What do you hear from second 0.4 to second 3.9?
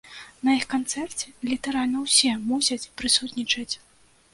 На іх канцэрце літаральна ўсе мусяць прысутнічаць!